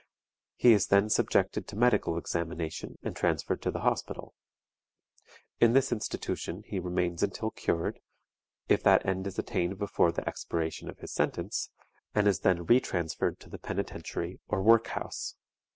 He 0.55 0.73
is 0.73 0.87
then 0.87 1.11
subjected 1.11 1.67
to 1.67 1.75
medical 1.75 2.17
examination 2.17 2.97
and 3.03 3.15
transferred 3.15 3.61
to 3.61 3.69
the 3.69 3.81
Hospital. 3.81 4.33
In 5.59 5.73
this 5.73 5.91
institution 5.91 6.63
he 6.65 6.79
remains 6.79 7.21
until 7.21 7.51
cured, 7.51 7.99
if 8.67 8.81
that 8.81 9.05
end 9.05 9.27
is 9.27 9.37
attained 9.37 9.77
before 9.77 10.11
the 10.11 10.27
expiration 10.27 10.89
of 10.89 10.97
his 10.97 11.13
sentence, 11.13 11.69
and 12.15 12.27
is 12.27 12.39
then 12.39 12.65
re 12.65 12.79
transferred 12.79 13.39
to 13.41 13.49
the 13.51 13.59
Penitentiary 13.59 14.39
or 14.47 14.63
Work 14.63 14.87
house. 14.87 15.35